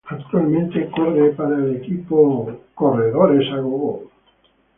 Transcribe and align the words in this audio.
Actualmente 0.09 0.89
corre 0.89 1.29
para 1.33 1.57
el 1.57 1.75
equipo 1.75 2.45
ProTeam 2.75 3.11
Trek-Segafredo. 3.11 4.09